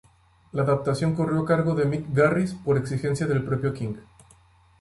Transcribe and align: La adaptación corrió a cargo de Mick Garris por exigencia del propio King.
La 0.51 0.63
adaptación 0.63 1.13
corrió 1.13 1.41
a 1.43 1.45
cargo 1.45 1.75
de 1.75 1.85
Mick 1.85 2.07
Garris 2.11 2.55
por 2.55 2.75
exigencia 2.75 3.27
del 3.27 3.43
propio 3.45 3.71
King. 3.71 3.97